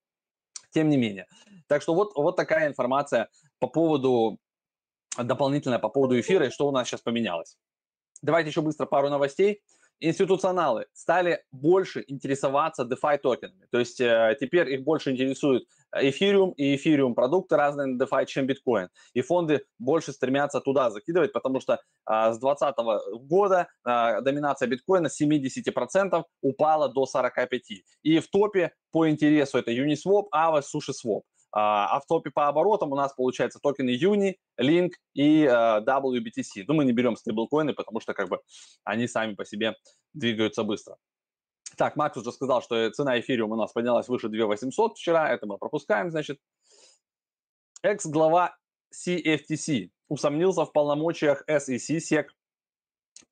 [0.70, 1.26] тем не менее.
[1.66, 4.38] Так что вот, вот такая информация по поводу,
[5.18, 7.56] дополнительная по поводу эфира и что у нас сейчас поменялось.
[8.22, 9.62] Давайте еще быстро пару новостей
[10.00, 13.66] институционалы стали больше интересоваться DeFi токенами.
[13.70, 18.46] То есть э, теперь их больше интересует эфириум и эфириум продукты разные на DeFi, чем
[18.46, 18.88] биткоин.
[19.12, 22.76] И фонды больше стремятся туда закидывать, потому что э, с 2020
[23.28, 27.48] года э, доминация биткоина с 70% упала до 45%.
[28.02, 31.22] И в топе по интересу это Uniswap, Aave, SushiSwap.
[31.52, 36.64] А, а в топе по оборотам у нас получается токены Uni, Link и а, WBTC.
[36.66, 38.40] Ну, мы не берем стейблкоины, потому что как бы
[38.84, 39.74] они сами по себе
[40.12, 40.96] двигаются быстро.
[41.76, 45.58] Так, Макс уже сказал, что цена эфириума у нас поднялась выше 2800 вчера, это мы
[45.58, 46.38] пропускаем, значит.
[47.82, 48.56] Экс-глава
[48.94, 52.26] CFTC усомнился в полномочиях SEC, SEC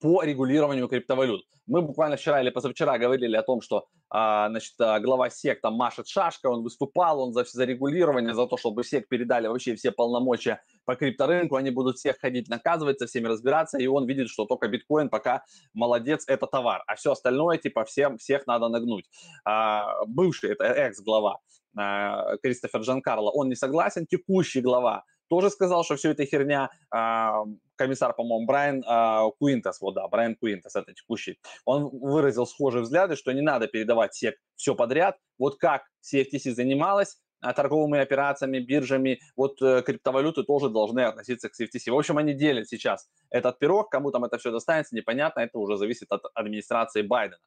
[0.00, 1.44] по регулированию криптовалют.
[1.66, 5.74] Мы буквально вчера или позавчера говорили о том, что а, значит, а, глава СЕК там
[5.74, 9.92] машет шашкой, он выступал, он за, за регулирование, за то, чтобы СЕК передали вообще все
[9.92, 14.46] полномочия по крипторынку, они будут всех ходить наказывать, со всеми разбираться, и он видит, что
[14.46, 19.04] только биткоин пока молодец, это товар, а все остальное, типа, всем, всех надо нагнуть.
[19.44, 21.38] А, бывший, это экс-глава
[21.76, 26.70] а, Кристофер Джанкарло, он не согласен, текущий глава тоже сказал, что все это херня.
[26.90, 27.44] А,
[27.76, 33.16] комиссар, по-моему, Брайан а, Куинтас, вот да, Брайан Куинтас, это текущий, он выразил схожие взгляды,
[33.16, 35.16] что не надо передавать SEC все подряд.
[35.38, 41.52] Вот как CFTC занималась а, торговыми операциями, биржами, вот э, криптовалюты тоже должны относиться к
[41.52, 41.92] CFTC.
[41.92, 45.76] В общем, они делят сейчас этот пирог, кому там это все достанется, непонятно, это уже
[45.76, 47.38] зависит от администрации Байдена.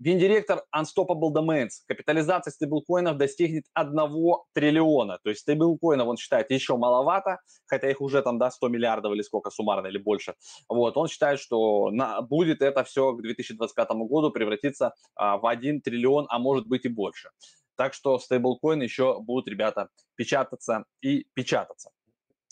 [0.00, 1.82] Гендиректор Unstoppable Domains.
[1.86, 3.94] Капитализация стейблкоинов достигнет 1
[4.54, 5.18] триллиона.
[5.22, 9.20] То есть стейблкоинов он считает еще маловато, хотя их уже там, да, 100 миллиардов или
[9.20, 10.34] сколько суммарно, или больше.
[10.70, 15.82] Вот, он считает, что на, будет это все к 2025 году превратиться а, в 1
[15.82, 17.28] триллион, а может быть и больше.
[17.76, 21.90] Так что стейблкоины еще будут, ребята, печататься и печататься.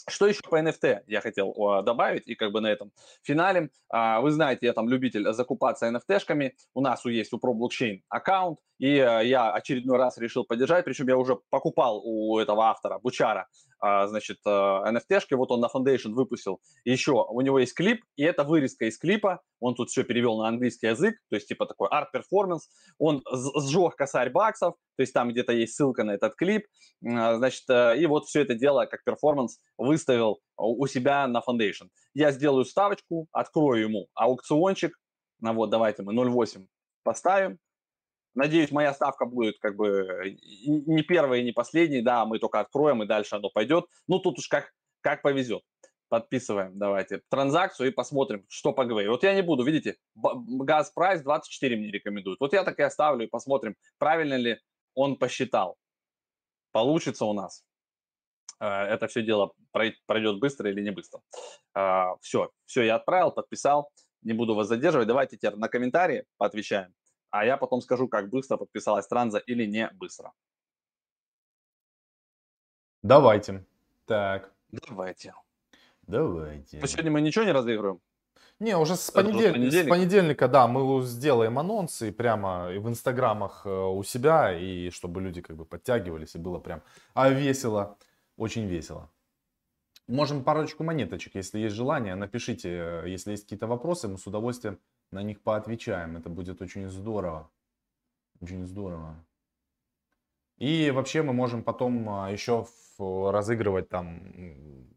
[0.08, 2.92] Что еще по NFT я хотел добавить, и как бы на этом
[3.22, 3.70] финале.
[3.90, 6.52] А, вы знаете, я там любитель закупаться NFT-шками.
[6.74, 11.16] У нас есть у ProBlockchain аккаунт, и э, я очередной раз решил поддержать, причем я
[11.16, 13.48] уже покупал у этого автора, Бучара,
[13.80, 16.60] значит, NFT-шки, э, вот он на Foundation выпустил.
[16.84, 20.48] Еще, у него есть клип, и это вырезка из клипа, он тут все перевел на
[20.48, 25.52] английский язык, то есть типа такой арт-перформанс, он сжег косарь баксов, то есть там где-то
[25.52, 26.66] есть ссылка на этот клип,
[27.04, 31.88] а, значит, и вот все это дело как перформанс выставил у себя на Foundation.
[32.14, 34.92] Я сделаю ставочку, открою ему аукциончик,
[35.40, 36.66] ну вот, давайте мы 0.8
[37.04, 37.58] поставим,
[38.38, 42.02] Надеюсь, моя ставка будет как бы не первая и не последняя.
[42.02, 43.86] Да, мы только откроем, и дальше оно пойдет.
[44.06, 45.64] Ну, тут уж как, как повезет.
[46.08, 49.10] Подписываем, давайте, транзакцию и посмотрим, что поговорим.
[49.10, 52.38] Вот я не буду, видите, газ прайс 24 мне рекомендуют.
[52.38, 54.60] Вот я так и оставлю и посмотрим, правильно ли
[54.94, 55.76] он посчитал.
[56.70, 57.64] Получится у нас.
[58.60, 61.20] Э, это все дело пройдет быстро или не быстро.
[62.20, 63.90] Все, э, все, я отправил, подписал.
[64.22, 65.08] Не буду вас задерживать.
[65.08, 66.94] Давайте теперь на комментарии поотвечаем
[67.30, 70.32] а я потом скажу, как быстро подписалась Транза или не быстро.
[73.02, 73.64] Давайте.
[74.06, 74.52] Так.
[74.70, 75.34] Давайте.
[76.02, 76.86] Давайте.
[76.86, 78.00] сегодня мы ничего не разыгрываем?
[78.60, 79.52] Не, уже с, понедель...
[79.52, 79.84] понедельника.
[79.84, 85.40] с понедельника, да, мы сделаем анонсы прямо в инстаграмах э, у себя, и чтобы люди
[85.40, 86.82] как бы подтягивались, и было прям
[87.14, 87.96] а весело,
[88.36, 89.12] очень весело.
[90.08, 94.80] Можем парочку монеточек, если есть желание, напишите, э, если есть какие-то вопросы, мы с удовольствием
[95.10, 96.16] на них поотвечаем.
[96.16, 97.50] Это будет очень здорово.
[98.40, 99.16] Очень здорово.
[100.58, 102.66] И вообще мы можем потом а, еще
[102.98, 104.20] разыгрывать там,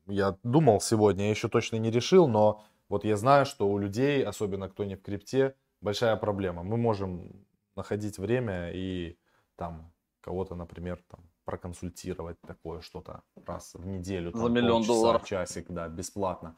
[0.08, 4.24] я думал сегодня, я еще точно не решил, но вот я знаю, что у людей,
[4.24, 6.64] особенно кто не в крипте, большая проблема.
[6.64, 7.46] Мы можем
[7.76, 9.18] находить время и
[9.56, 14.32] там кого-то, например, там проконсультировать такое что-то раз в неделю.
[14.32, 15.26] Там, За миллион долларов.
[15.26, 16.56] Часик, да, бесплатно.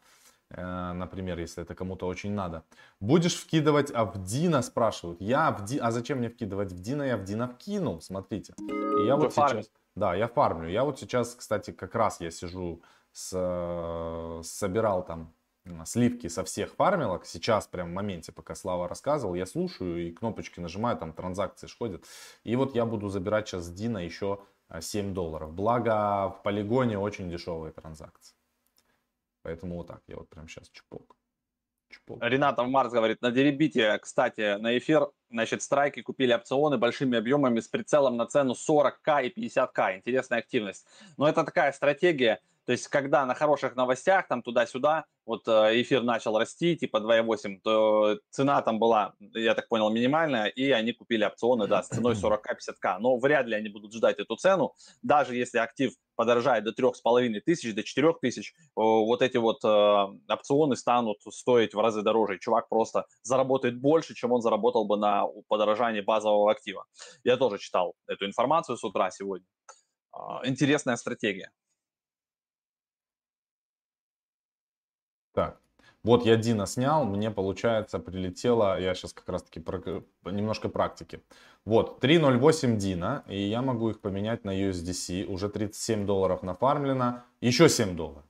[0.54, 2.64] Э, например, если это кому-то очень надо.
[3.00, 5.22] Будешь вкидывать Авдина, спрашивают.
[5.22, 5.78] Я Авди...
[5.78, 7.04] А зачем мне вкидывать в Дина?
[7.04, 8.54] Я Авдина вкинул, смотрите.
[8.60, 9.66] И я Вы вот фармить.
[9.66, 9.72] сейчас...
[9.96, 10.70] Да, я фармлю.
[10.70, 14.42] Я вот сейчас, кстати, как раз я сижу, с...
[14.44, 15.34] собирал там
[15.86, 17.26] сливки со всех фармилок.
[17.26, 22.06] Сейчас прям в моменте, пока Слава рассказывал, я слушаю и кнопочки нажимаю, там транзакции ходят.
[22.44, 24.40] И вот я буду забирать сейчас с Дина еще
[24.80, 25.54] 7 долларов.
[25.54, 28.36] Благо в полигоне очень дешевые транзакции.
[29.44, 31.16] Поэтому вот так, я вот прям сейчас чпок.
[31.90, 32.24] Чпок.
[32.24, 37.68] Ренатов Марс говорит, на деребите, кстати, на эфир, значит, страйки купили опционы большими объемами с
[37.68, 39.98] прицелом на цену 40к и 50к.
[39.98, 40.88] Интересная активность.
[41.18, 46.04] Но это такая стратегия, то есть, когда на хороших новостях, там туда-сюда, вот э, эфир
[46.04, 51.26] начал расти, типа 2,8, то цена там была, я так понял, минимальная, и они купили
[51.26, 53.00] опционы, да, с ценой 40к-50к.
[53.00, 57.74] Но вряд ли они будут ждать эту цену, даже если актив подорожает до 3,5 тысяч,
[57.74, 62.40] до 4 тысяч, вот эти вот э, опционы станут стоить в разы дороже.
[62.40, 66.86] чувак просто заработает больше, чем он заработал бы на подорожании базового актива.
[67.24, 69.48] Я тоже читал эту информацию с утра сегодня.
[70.16, 71.52] Э, интересная стратегия.
[75.34, 75.60] Так,
[76.04, 81.24] вот я Дина снял, мне, получается, прилетело, я сейчас как раз-таки про, немножко практики.
[81.66, 87.70] Вот, 3.08 Дина, и я могу их поменять на USDC, уже 37 долларов нафармлено, еще
[87.70, 88.26] 7 долларов.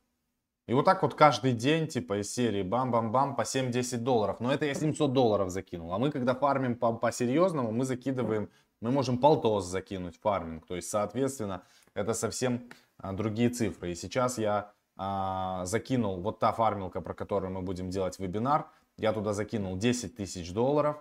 [0.68, 4.40] И вот так вот каждый день, типа из серии бам-бам-бам по 7-10 долларов.
[4.40, 5.94] Но это я 700 долларов закинул.
[5.94, 10.66] А мы, когда фармим по-серьезному, мы закидываем, мы можем полтос закинуть фарминг.
[10.66, 11.64] То есть, соответственно,
[11.94, 13.92] это совсем а, другие цифры.
[13.92, 19.14] И сейчас я а, закинул, вот та фармилка, про которую мы будем делать вебинар, я
[19.14, 20.98] туда закинул 10 тысяч долларов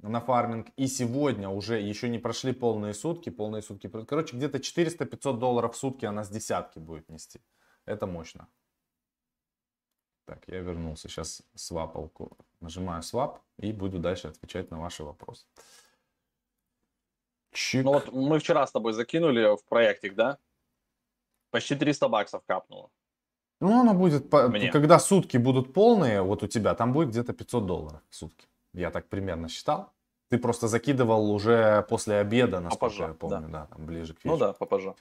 [0.00, 0.68] на фарминг.
[0.76, 3.88] И сегодня уже еще не прошли полные сутки, полные сутки.
[3.88, 7.40] Короче, где-то 400-500 долларов в сутки она с десятки будет нести.
[7.84, 8.48] Это мощно.
[10.24, 11.08] Так, я вернулся.
[11.08, 12.36] Сейчас свапалку.
[12.60, 15.46] Нажимаю свап и буду дальше отвечать на ваши вопросы.
[17.52, 17.84] Чик.
[17.84, 20.38] Ну вот мы вчера с тобой закинули в проектик, да?
[21.50, 22.90] Почти 300 баксов капнуло.
[23.60, 24.70] Ну, оно будет, Мне.
[24.70, 28.46] когда сутки будут полные, вот у тебя, там будет где-то 500 долларов в сутки.
[28.74, 29.92] Я так примерно считал.
[30.28, 33.60] Ты просто закидывал уже после обеда, насколько попозже, я помню, да.
[33.60, 34.34] да, там ближе к вечеру.
[34.34, 34.94] Ну да, попозже.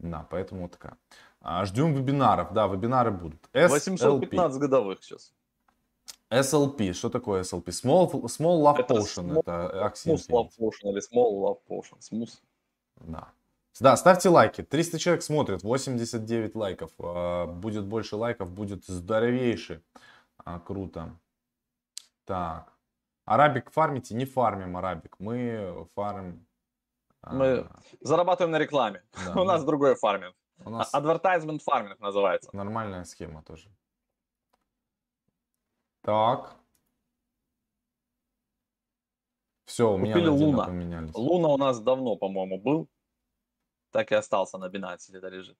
[0.00, 0.96] Да, поэтому вот такая.
[1.40, 3.40] А, ждем вебинаров, да, вебинары будут.
[3.52, 3.68] SLP.
[3.68, 5.32] 815 годовых сейчас.
[6.30, 7.66] SLP, что такое SLP?
[7.66, 12.32] Small, small Love это Potion, small, это Smooth Love Potion или Small Love Potion, Smooth.
[12.96, 13.28] Да.
[13.80, 14.62] Да, ставьте лайки.
[14.62, 16.92] 300 человек смотрят, 89 лайков.
[16.98, 19.82] А, будет больше лайков, будет здоровейше.
[20.44, 21.18] А, круто.
[22.24, 22.72] Так.
[23.24, 24.14] Арабик фармите?
[24.14, 25.16] Не фармим арабик.
[25.18, 26.46] Мы фармим...
[27.22, 27.68] А, Мы
[28.00, 29.02] зарабатываем на рекламе.
[29.26, 30.36] Да, У нас другой фарминг.
[30.64, 30.94] У нас...
[30.94, 32.50] Advertisement фарминг называется.
[32.54, 33.68] Нормальная схема тоже.
[36.02, 36.54] Так.
[39.64, 40.66] Все, у Купили меня Луна.
[40.66, 41.14] поменялись.
[41.14, 42.88] Луна у нас давно, по-моему, был
[43.94, 45.56] так и остался на Binance где-то лежит.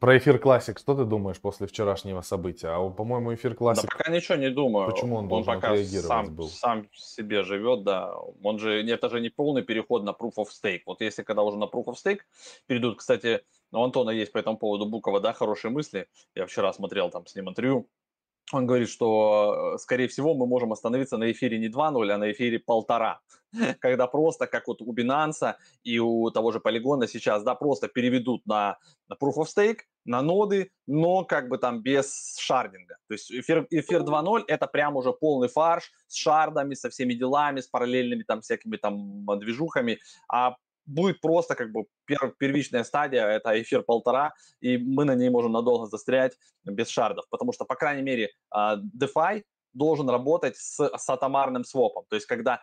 [0.00, 2.70] Про эфир классик, что ты думаешь после вчерашнего события?
[2.70, 3.84] А по-моему, эфир классик.
[3.84, 4.90] Да пока ничего не думаю.
[4.90, 6.48] Почему он должен он пока сам, был?
[6.48, 8.12] сам себе живет, да.
[8.42, 10.80] Он же, это же не полный переход на Proof of Stake.
[10.86, 12.22] Вот если когда уже на Proof of Stake
[12.66, 16.08] перейдут, кстати, у Антона есть по этому поводу Букова, да, хорошие мысли.
[16.34, 17.88] Я вчера смотрел там с ним интервью
[18.54, 22.32] он говорит, что, э, скорее всего, мы можем остановиться на эфире не 2.0, а на
[22.32, 23.20] эфире полтора,
[23.80, 28.46] когда просто, как вот у Binance и у того же Полигона сейчас, да, просто переведут
[28.46, 32.96] на, на Proof of Stake, на ноды, но как бы там без шардинга.
[33.08, 37.60] То есть эфир, эфир 2.0 это прям уже полный фарш с шардами, со всеми делами,
[37.60, 43.60] с параллельными там всякими там движухами, а будет просто как бы пер, первичная стадия, это
[43.60, 48.02] эфир полтора, и мы на ней можем надолго застрять без шардов, потому что, по крайней
[48.02, 49.42] мере, а, DeFi
[49.72, 52.60] должен работать с, с атомарным свопом, то есть когда а,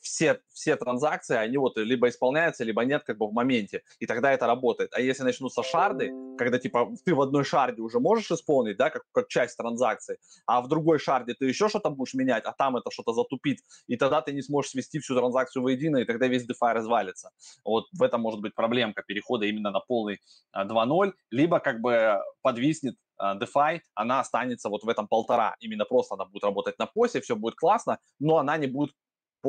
[0.00, 4.32] все, все транзакции, они вот либо исполняются, либо нет как бы в моменте, и тогда
[4.32, 4.90] это работает.
[4.92, 9.02] А если начнутся шарды, когда типа ты в одной шарде уже можешь исполнить, да, как,
[9.12, 12.90] как часть транзакции, а в другой шарде ты еще что-то будешь менять, а там это
[12.90, 16.72] что-то затупит, и тогда ты не сможешь свести всю транзакцию воедино, и тогда весь DeFi
[16.72, 17.30] развалится.
[17.64, 20.20] Вот в этом может быть проблемка перехода именно на полный
[20.54, 25.56] 2.0, а, либо как бы подвиснет а, DeFi, она останется вот в этом полтора.
[25.60, 28.92] Именно просто она будет работать на посе, все будет классно, но она не будет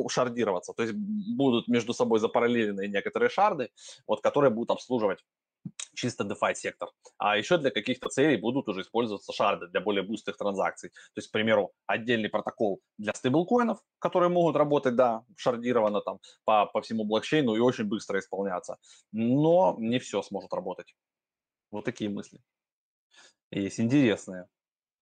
[0.09, 0.73] шардироваться.
[0.73, 3.69] То есть будут между собой запараллеленные некоторые шарды,
[4.07, 5.23] вот, которые будут обслуживать
[5.93, 6.89] чисто DeFi сектор.
[7.17, 10.89] А еще для каких-то целей будут уже использоваться шарды для более быстрых транзакций.
[10.89, 16.65] То есть, к примеру, отдельный протокол для стейблкоинов, которые могут работать, да, шардированно там по,
[16.67, 18.77] по всему блокчейну и очень быстро исполняться.
[19.11, 20.95] Но не все сможет работать.
[21.71, 22.39] Вот такие мысли.
[23.51, 24.47] Есть интересные,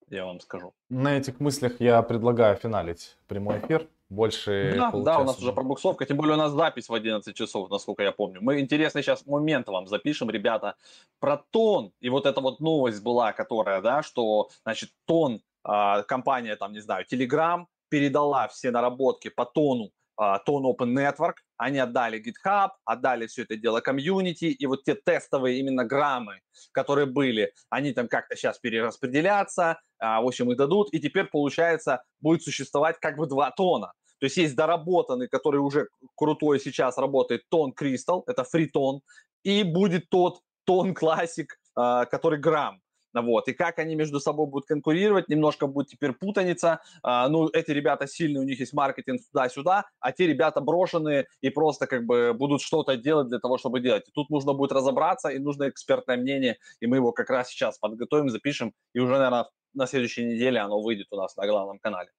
[0.10, 0.74] я вам скажу.
[0.89, 6.06] На этих мыслях я предлагаю финалить прямой эфир больше да, да, у нас уже пробуксовка,
[6.06, 8.39] тем более у нас запись в 11 часов, насколько я помню.
[8.41, 10.76] Мы интересный сейчас момент вам запишем, ребята,
[11.20, 11.91] про тон.
[12.01, 16.82] И вот эта вот новость была, которая, да, что, значит, тон, э, компания, там, не
[16.82, 19.89] знаю, Telegram передала все наработки по тону,
[20.22, 24.95] э, тон Open Network, они отдали GitHub, отдали все это дело комьюнити, и вот те
[24.95, 26.41] тестовые именно граммы,
[26.72, 32.03] которые были, они там как-то сейчас перераспределятся, а, в общем, их дадут, и теперь, получается,
[32.20, 33.93] будет существовать как бы два тона.
[34.20, 39.01] То есть есть доработанный, который уже крутой сейчас работает, тон Crystal, это фритон,
[39.43, 42.82] и будет тот тон классик, который грамм.
[43.22, 43.47] Вот.
[43.47, 46.82] И как они между собой будут конкурировать, немножко будет теперь путаница.
[47.03, 51.49] А, ну, эти ребята сильные, у них есть маркетинг туда-сюда, а те ребята брошенные и
[51.49, 54.07] просто как бы будут что-то делать для того, чтобы делать.
[54.07, 57.78] И тут нужно будет разобраться, и нужно экспертное мнение, и мы его как раз сейчас
[57.78, 62.09] подготовим, запишем, и уже, наверное, на следующей неделе оно выйдет у нас на главном канале.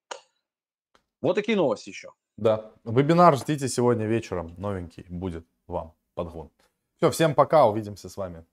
[1.21, 2.13] Вот такие новости еще.
[2.37, 2.71] Да.
[2.85, 4.55] Вебинар ждите сегодня вечером.
[4.59, 6.51] Новенький будет вам подгон.
[6.99, 7.67] Все, всем пока.
[7.67, 8.45] Увидимся с вами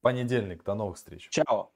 [0.00, 0.64] понедельник.
[0.64, 1.28] До новых встреч.
[1.30, 1.70] Чао.